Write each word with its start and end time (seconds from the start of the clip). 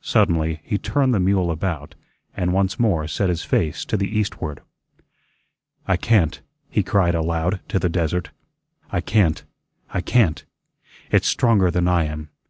Suddenly 0.00 0.60
he 0.64 0.78
turned 0.78 1.12
the 1.12 1.20
mule 1.20 1.50
about, 1.50 1.94
and 2.34 2.54
once 2.54 2.80
more 2.80 3.06
set 3.06 3.28
his 3.28 3.44
face 3.44 3.84
to 3.84 3.98
the 3.98 4.08
eastward. 4.18 4.62
"I 5.86 5.98
can't," 5.98 6.40
he 6.70 6.82
cried 6.82 7.14
aloud 7.14 7.60
to 7.68 7.78
the 7.78 7.90
desert; 7.90 8.30
"I 8.90 9.02
can't, 9.02 9.44
I 9.90 10.00
can't. 10.00 10.46
It's 11.10 11.28
stronger 11.28 11.70
than 11.70 11.86
I 11.86 12.04
am. 12.04 12.30